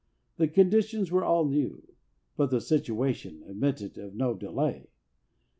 [0.37, 1.93] The conditions were all new,
[2.35, 4.89] but the situation admitted of no delay.